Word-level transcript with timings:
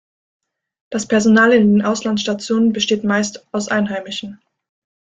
Das 0.89 1.07
Personal 1.07 1.53
in 1.53 1.73
den 1.75 1.85
Auslandsstationen 1.85 2.73
besteht 2.73 3.03
meist 3.03 3.45
aus 3.53 3.67
Einheimischen. 3.67 4.41